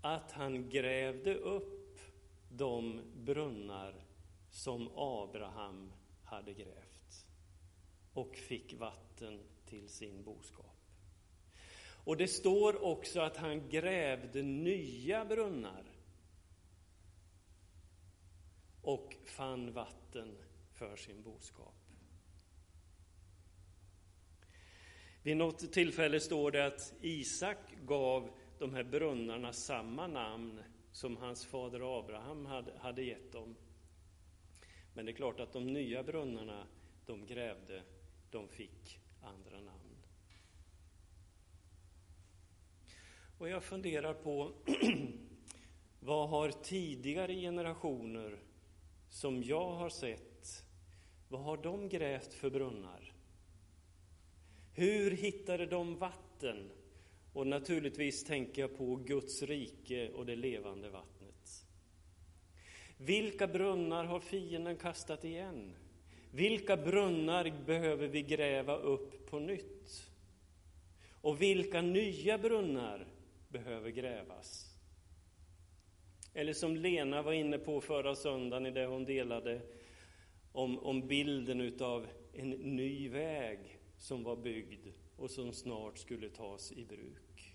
att 0.01 0.31
han 0.31 0.69
grävde 0.69 1.35
upp 1.35 1.99
de 2.49 3.01
brunnar 3.15 3.95
som 4.49 4.89
Abraham 4.95 5.93
hade 6.23 6.53
grävt 6.53 7.25
och 8.13 8.35
fick 8.35 8.73
vatten 8.73 9.39
till 9.65 9.89
sin 9.89 10.23
boskap. 10.23 10.65
Och 12.03 12.17
det 12.17 12.27
står 12.27 12.83
också 12.83 13.19
att 13.19 13.37
han 13.37 13.69
grävde 13.69 14.41
nya 14.41 15.25
brunnar 15.25 15.90
och 18.91 19.15
fann 19.25 19.73
vatten 19.73 20.37
för 20.73 20.95
sin 20.95 21.23
boskap. 21.23 21.75
Vid 25.23 25.37
något 25.37 25.73
tillfälle 25.73 26.19
står 26.19 26.51
det 26.51 26.65
att 26.65 26.93
Isak 27.01 27.57
gav 27.85 28.29
de 28.59 28.73
här 28.73 28.83
brunnarna 28.83 29.53
samma 29.53 30.07
namn 30.07 30.63
som 30.91 31.17
hans 31.17 31.45
fader 31.45 31.99
Abraham 31.99 32.45
hade, 32.45 32.77
hade 32.77 33.03
gett 33.03 33.31
dem. 33.31 33.55
Men 34.93 35.05
det 35.05 35.11
är 35.11 35.15
klart 35.15 35.39
att 35.39 35.53
de 35.53 35.67
nya 35.67 36.03
brunnarna 36.03 36.67
de 37.05 37.25
grävde, 37.25 37.83
de 38.31 38.47
fick 38.47 38.99
andra 39.21 39.59
namn. 39.59 39.97
Och 43.37 43.49
jag 43.49 43.63
funderar 43.63 44.13
på 44.13 44.51
vad 45.99 46.29
har 46.29 46.51
tidigare 46.51 47.35
generationer 47.35 48.39
som 49.11 49.43
jag 49.43 49.71
har 49.71 49.89
sett, 49.89 50.65
vad 51.29 51.41
har 51.41 51.57
de 51.57 51.89
grävt 51.89 52.33
för 52.33 52.49
brunnar? 52.49 53.13
Hur 54.73 55.11
hittade 55.11 55.65
de 55.65 55.95
vatten? 55.95 56.69
Och 57.33 57.47
naturligtvis 57.47 58.23
tänker 58.23 58.61
jag 58.61 58.77
på 58.77 58.95
Guds 58.95 59.43
rike 59.43 60.09
och 60.09 60.25
det 60.25 60.35
levande 60.35 60.89
vattnet. 60.89 61.65
Vilka 62.97 63.47
brunnar 63.47 64.05
har 64.05 64.19
fienden 64.19 64.75
kastat 64.75 65.23
igen? 65.23 65.75
Vilka 66.31 66.77
brunnar 66.77 67.53
behöver 67.65 68.07
vi 68.07 68.21
gräva 68.21 68.75
upp 68.75 69.29
på 69.29 69.39
nytt? 69.39 70.11
Och 71.21 71.41
vilka 71.41 71.81
nya 71.81 72.37
brunnar 72.37 73.07
behöver 73.49 73.89
grävas? 73.89 74.70
Eller 76.33 76.53
som 76.53 76.75
Lena 76.75 77.21
var 77.21 77.33
inne 77.33 77.57
på 77.57 77.81
förra 77.81 78.15
söndagen 78.15 78.65
i 78.65 78.71
det 78.71 78.85
hon 78.85 79.05
delade 79.05 79.61
om, 80.51 80.79
om 80.79 81.07
bilden 81.07 81.61
utav 81.61 82.07
en 82.33 82.49
ny 82.49 83.09
väg 83.09 83.79
som 83.97 84.23
var 84.23 84.35
byggd 84.35 84.87
och 85.17 85.31
som 85.31 85.53
snart 85.53 85.97
skulle 85.97 86.29
tas 86.29 86.71
i 86.71 86.85
bruk. 86.85 87.53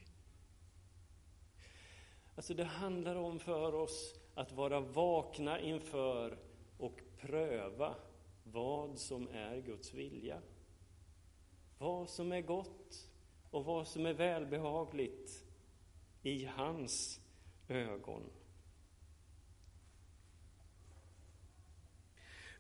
Alltså 2.36 2.54
det 2.54 2.64
handlar 2.64 3.16
om 3.16 3.38
för 3.38 3.74
oss 3.74 4.14
att 4.34 4.52
vara 4.52 4.80
vakna 4.80 5.60
inför 5.60 6.38
och 6.78 7.00
pröva 7.20 7.94
vad 8.44 8.98
som 8.98 9.28
är 9.28 9.60
Guds 9.60 9.94
vilja. 9.94 10.42
Vad 11.78 12.10
som 12.10 12.32
är 12.32 12.40
gott 12.40 13.08
och 13.50 13.64
vad 13.64 13.88
som 13.88 14.06
är 14.06 14.14
välbehagligt 14.14 15.44
i 16.22 16.44
hans 16.44 17.20
ögon. 17.68 18.22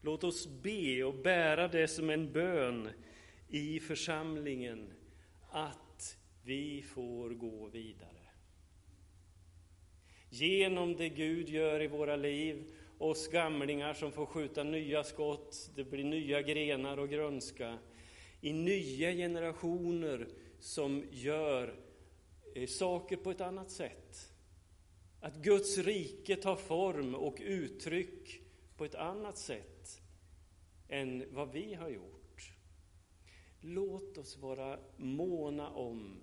Låt 0.00 0.24
oss 0.24 0.46
be 0.46 1.04
och 1.04 1.14
bära 1.14 1.68
det 1.68 1.88
som 1.88 2.10
en 2.10 2.32
bön 2.32 2.90
i 3.48 3.80
församlingen 3.80 4.92
att 5.50 6.16
vi 6.44 6.82
får 6.82 7.30
gå 7.30 7.66
vidare. 7.66 8.10
Genom 10.28 10.96
det 10.96 11.08
Gud 11.08 11.48
gör 11.48 11.82
i 11.82 11.86
våra 11.86 12.16
liv, 12.16 12.64
oss 12.98 13.28
gamlingar 13.28 13.94
som 13.94 14.12
får 14.12 14.26
skjuta 14.26 14.62
nya 14.62 15.04
skott, 15.04 15.70
det 15.74 15.84
blir 15.84 16.04
nya 16.04 16.42
grenar 16.42 16.96
och 16.96 17.08
grönska, 17.08 17.78
i 18.40 18.52
nya 18.52 19.12
generationer 19.12 20.28
som 20.60 21.04
gör 21.10 21.74
eh, 22.54 22.66
saker 22.66 23.16
på 23.16 23.30
ett 23.30 23.40
annat 23.40 23.70
sätt. 23.70 24.32
Att 25.20 25.36
Guds 25.36 25.78
rike 25.78 26.36
tar 26.36 26.56
form 26.56 27.14
och 27.14 27.36
uttryck 27.40 28.40
på 28.76 28.84
ett 28.84 28.94
annat 28.94 29.38
sätt 29.38 29.75
än 30.88 31.24
vad 31.30 31.52
vi 31.52 31.74
har 31.74 31.88
gjort. 31.88 32.52
Låt 33.60 34.18
oss 34.18 34.38
vara 34.38 34.78
måna 34.96 35.70
om 35.70 36.20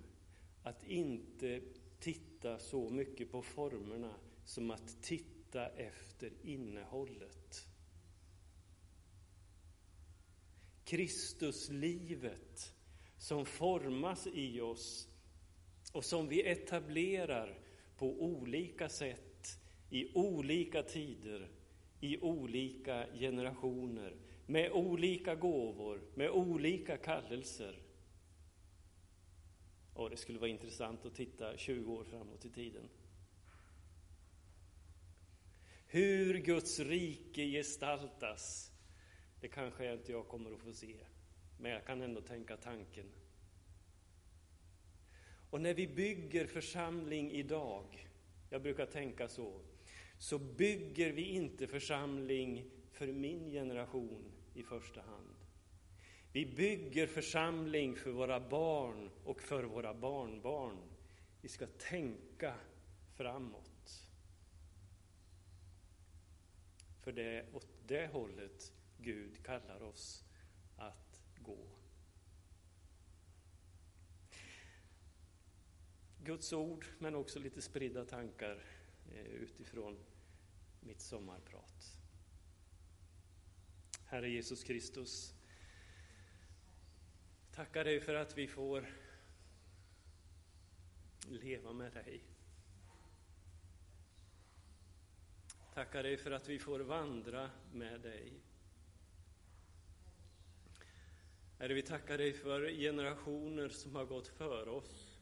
att 0.64 0.84
inte 0.84 1.62
titta 2.00 2.60
så 2.60 2.90
mycket 2.90 3.32
på 3.32 3.42
formerna 3.42 4.14
som 4.46 4.72
att 4.72 5.02
titta 5.02 5.68
efter 5.68 6.32
innehållet. 6.44 7.68
Kristuslivet 10.86 12.74
som 13.18 13.46
formas 13.46 14.28
i 14.28 14.62
oss 14.62 15.08
och 15.92 16.06
som 16.06 16.28
vi 16.28 16.48
etablerar 16.50 17.60
på 17.98 18.24
olika 18.24 18.90
sätt 18.90 19.60
i 19.90 20.14
olika 20.14 20.84
tider, 20.84 21.50
i 22.00 22.20
olika 22.20 23.08
generationer 23.14 24.16
med 24.54 24.72
olika 24.72 25.36
gåvor, 25.36 26.02
med 26.16 26.30
olika 26.30 26.98
kallelser. 26.98 27.76
Och 29.94 30.10
det 30.10 30.18
skulle 30.18 30.40
vara 30.40 30.50
intressant 30.50 31.06
att 31.06 31.16
titta 31.16 31.58
20 31.58 31.94
år 31.94 32.04
framåt 32.04 32.46
i 32.46 32.50
tiden. 32.50 32.90
Hur 35.88 36.38
Guds 36.38 36.80
rike 36.80 37.46
gestaltas, 37.46 38.72
det 39.42 39.48
kanske 39.48 39.94
inte 39.94 40.12
jag 40.12 40.28
kommer 40.28 40.54
att 40.54 40.60
få 40.60 40.74
se, 40.74 40.96
men 41.60 41.72
jag 41.72 41.86
kan 41.86 42.02
ändå 42.02 42.22
tänka 42.22 42.58
tanken. 42.58 43.06
Och 45.50 45.62
när 45.62 45.74
vi 45.74 45.88
bygger 45.88 46.46
församling 46.46 47.32
idag, 47.32 48.08
jag 48.50 48.62
brukar 48.62 48.86
tänka 48.86 49.28
så, 49.28 49.60
så 50.18 50.40
bygger 50.40 51.12
vi 51.12 51.22
inte 51.22 51.68
församling 51.68 52.66
för 52.94 53.08
min 53.08 53.52
generation 53.52 54.32
i 54.54 54.64
första 54.64 55.02
hand. 55.02 55.36
Vi 56.32 56.46
bygger 56.46 57.08
församling 57.08 57.96
för 57.96 58.12
våra 58.12 58.50
barn 58.50 59.10
och 59.24 59.42
för 59.42 59.64
våra 59.64 59.94
barnbarn. 59.94 60.78
Vi 61.42 61.50
ska 61.50 61.68
tänka 61.68 62.56
framåt. 63.16 64.08
För 67.02 67.12
det 67.12 67.24
är 67.24 67.56
åt 67.56 67.68
det 67.88 68.08
hållet 68.08 68.74
Gud 68.98 69.44
kallar 69.44 69.84
oss 69.84 70.24
att 70.78 71.22
gå. 71.38 71.68
Guds 76.24 76.54
ord, 76.54 76.86
men 77.00 77.16
också 77.16 77.40
lite 77.40 77.62
spridda 77.62 78.06
tankar 78.06 78.64
eh, 79.14 79.26
utifrån 79.26 80.00
mitt 80.80 81.02
sommarprat. 81.02 82.03
Herre 84.14 84.30
Jesus 84.30 84.64
Kristus, 84.64 85.34
tackar 87.52 87.84
dig 87.84 88.00
för 88.00 88.16
att 88.16 88.38
vi 88.38 88.48
får 88.48 88.86
leva 91.30 91.74
med 91.74 91.94
dig. 91.94 92.24
Tackar 95.74 96.04
dig 96.04 96.18
för 96.18 96.32
att 96.32 96.50
vi 96.50 96.60
får 96.60 96.80
vandra 96.80 97.50
med 97.72 98.02
dig. 98.02 98.34
Herre, 101.60 101.74
vi 101.74 101.82
tackar 101.82 102.18
dig 102.18 102.34
för 102.34 102.70
generationer 102.70 103.70
som 103.70 103.96
har 103.96 104.06
gått 104.06 104.28
före 104.28 104.70
oss. 104.70 105.13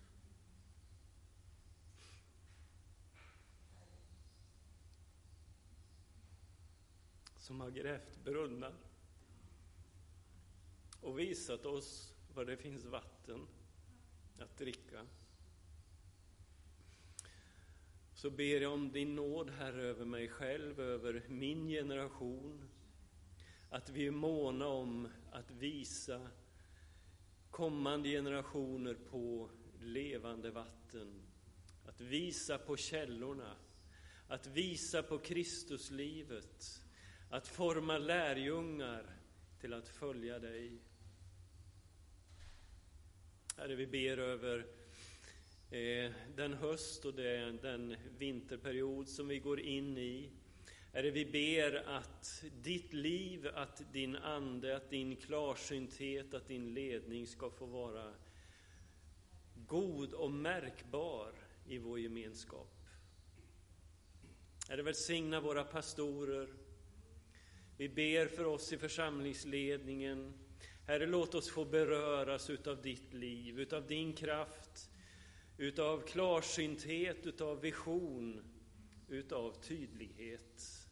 Som 7.42 7.60
har 7.60 7.72
grävt 7.72 8.24
brunnar 8.24 8.74
och 11.02 11.20
visat 11.20 11.66
oss 11.66 12.14
var 12.34 12.46
det 12.46 12.58
finns 12.58 12.86
vatten 12.86 13.48
att 14.40 14.58
dricka. 14.58 15.06
Så 18.14 18.30
ber 18.30 18.62
jag 18.62 18.74
om 18.74 18.92
din 18.92 19.16
nåd, 19.16 19.50
Herre, 19.50 19.84
över 19.84 20.06
mig 20.06 20.28
själv, 20.28 20.80
över 20.80 21.24
min 21.28 21.68
generation, 21.68 22.70
att 23.70 23.90
vi 23.90 24.08
är 24.08 24.12
måna 24.12 24.68
om 24.68 25.08
att 25.32 25.52
visa 25.52 26.28
kommande 27.50 28.10
generationer 28.10 28.94
på 29.10 29.50
levande 29.80 30.52
vatten, 30.52 31.22
att 31.86 32.02
visa 32.02 32.58
på 32.58 32.78
källorna, 32.78 33.56
att 34.28 34.48
visa 34.48 35.04
på 35.04 35.18
Kristuslivet, 35.18 36.81
att 37.32 37.48
forma 37.48 37.98
lärjungar 37.98 39.06
till 39.60 39.74
att 39.74 39.90
följa 39.90 40.40
dig. 40.40 40.72
Herre, 43.58 43.76
vi 43.76 43.88
ber 43.88 44.18
över 44.18 44.66
eh, 45.70 46.12
den 46.36 46.54
höst 46.54 47.06
och 47.06 47.14
den 47.14 47.96
vinterperiod 48.18 49.10
som 49.10 49.28
vi 49.28 49.40
går 49.40 49.60
in 49.60 49.98
i. 49.98 50.30
Herre, 50.94 51.12
vi 51.12 51.26
ber 51.26 51.90
att 51.90 52.44
ditt 52.62 52.94
liv, 52.94 53.48
att 53.54 53.94
din 53.94 54.16
ande, 54.16 54.76
att 54.76 54.90
din 54.90 55.16
klarsynthet, 55.16 56.34
att 56.34 56.48
din 56.48 56.74
ledning 56.74 57.28
ska 57.28 57.50
få 57.50 57.66
vara 57.66 58.14
god 59.68 60.14
och 60.14 60.32
märkbar 60.32 61.34
i 61.68 61.78
vår 61.78 62.00
gemenskap. 62.00 62.78
Herre, 64.70 64.82
välsigna 64.82 65.40
våra 65.40 65.64
pastorer. 65.64 66.61
Vi 67.82 67.90
ber 67.90 68.28
för 68.28 68.46
oss 68.46 68.74
i 68.74 68.78
församlingsledningen. 68.78 70.34
Herre, 70.86 71.06
låt 71.06 71.36
oss 71.36 71.50
få 71.50 71.66
beröras 71.66 72.50
utav 72.50 72.82
ditt 72.82 73.14
liv, 73.14 73.60
utav 73.60 73.88
din 73.88 74.14
kraft, 74.14 74.90
utav 75.58 76.02
klarsynthet, 76.02 77.26
utav 77.26 77.62
vision, 77.62 78.44
utav 79.08 79.62
tydlighet. 79.62 80.88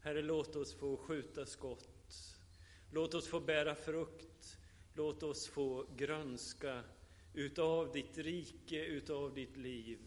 Herre, 0.00 0.22
låt 0.22 0.56
oss 0.56 0.74
få 0.74 0.96
skjuta 0.96 1.46
skott. 1.46 2.36
Låt 2.90 3.14
oss 3.14 3.28
få 3.28 3.40
bära 3.40 3.74
frukt. 3.74 4.58
Låt 4.94 5.22
oss 5.22 5.48
få 5.48 5.86
grönska 5.96 6.84
utav 7.34 7.92
ditt 7.92 8.18
rike, 8.18 8.84
utav 8.84 9.34
ditt 9.34 9.56
liv. 9.56 9.98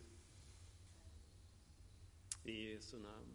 I 2.44 2.72
Jesu 2.72 2.98
namn. 2.98 3.33